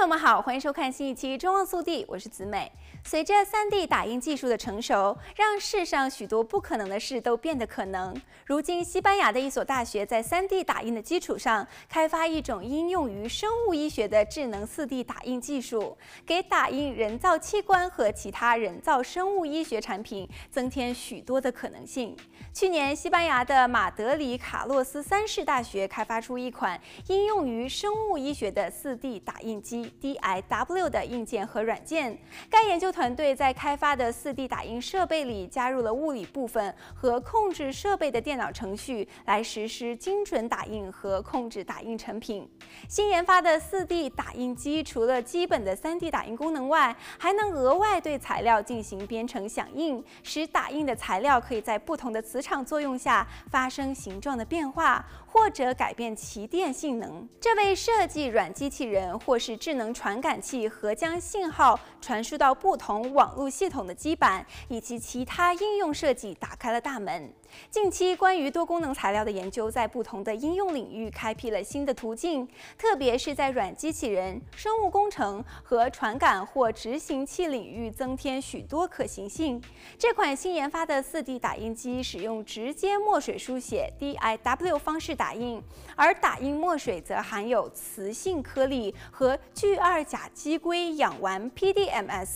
[0.00, 2.72] 朋友们好，欢迎收看新一期《中望速递》，我是子美。
[3.04, 8.18] 随着 3D 打印技术的成熟，让世上许多不可能的事都变得可能。
[8.46, 22.16] 如今，西班牙的一所大学在 3D 打印的基础上，开发一种应用于生物医学的智能 4D 打印技术，给打印人造器官和其他人造生物医学产品增添许多的可能性。
[22.54, 32.18] 去年，西班牙的马德里卡洛斯三世大学开发出一款应用于生物医学的 4D 打印机 DIW 的硬件和软件。
[32.50, 42.48] 该研究团队在开发的 4D 打印设备里加入了物理部分和控制设备的电脑程序，来实施精准打印和控制打印成品。
[42.88, 57.28] 新研发的 4D 打印机除了基本的 3D 打印功能外，还能额外对材料进行编程响应，使打印的材料可以在不同的磁场作用下发生形状的变化，或者改变其电性能。
[57.40, 67.32] 这位设计软机器人或是智能能传感器和将信号传输到不同网络系统的基板以及其他应用设计打开了大门。
[67.68, 72.46] 近期，关于多功能材料的研究在不同的应用领域开辟了新的途径，
[72.78, 79.60] 特别是在软机器人、生物工程和传感或执行器领域增添许多可行性。
[79.98, 85.60] 这款新研发的 4D 打印机使用直接墨水书写 （DIW） 方式打印，
[85.96, 92.28] 而打印墨水则含有磁性颗粒和聚二甲基硅氧烷 （PDMs）。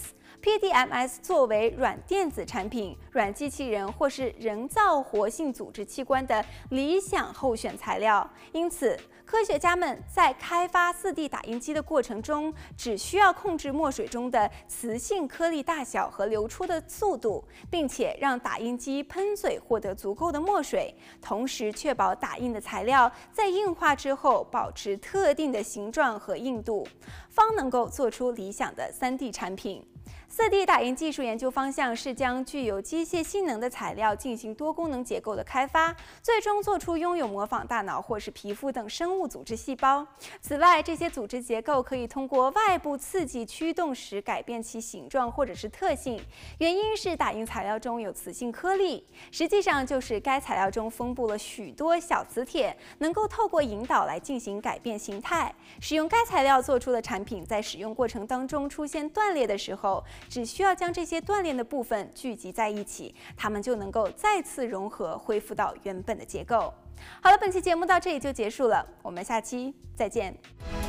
[0.43, 26.87] PDMs 作为软电子产品、软机器人或是人造活性组织器官的理想候选材料，因此科学家们在开发 4D 打印机的过程中，只需要控制墨水中的磁性颗粒大小和流出的速度，并且让打印机喷嘴获得足够的墨水，同时确保打印的材料在硬化之后保持特定的形状和硬度，
[27.31, 29.83] 方能够做出理想的 3D 产品。
[30.31, 40.05] 4D 打印技术研究方向是将具有机械性能的材料进行多功能结构的开发，最终做出拥有模仿大脑或是皮肤等生物组织细胞。
[40.41, 46.21] 此外，这些组织结构可以通过外部刺激驱动时改变其形状或者是特性，
[46.59, 55.55] 原因是打印材料中有磁性颗粒，实际上就是该材料中分布了许多小磁铁，能够透过引导来进行改变形态。
[55.81, 66.73] 使用该材料做出的产品，在使用过程当中出现断裂的时候，只需要将这些锻炼的部分聚集在一起，它们就能够再次融合，恢复到原本的结构。
[67.21, 70.84] 好了，本期节目到这里就结束了，我们下期再见。